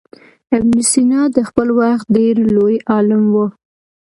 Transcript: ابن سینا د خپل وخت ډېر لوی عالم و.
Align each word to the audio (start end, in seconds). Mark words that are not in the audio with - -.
ابن 0.57 0.77
سینا 0.91 1.21
د 1.35 1.37
خپل 1.49 1.67
وخت 1.79 2.05
ډېر 2.17 2.35
لوی 2.55 2.75
عالم 2.91 3.23
و. 3.33 3.35